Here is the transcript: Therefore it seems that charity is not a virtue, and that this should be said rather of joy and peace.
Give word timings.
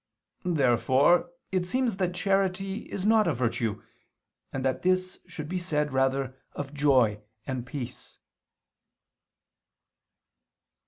Therefore 0.55 1.29
it 1.51 1.67
seems 1.67 1.97
that 1.97 2.15
charity 2.15 2.89
is 2.91 3.05
not 3.05 3.27
a 3.27 3.35
virtue, 3.35 3.83
and 4.51 4.65
that 4.65 4.81
this 4.81 5.19
should 5.27 5.47
be 5.47 5.59
said 5.59 5.93
rather 5.93 6.35
of 6.53 6.73
joy 6.73 7.21
and 7.45 7.67
peace. 7.67 8.17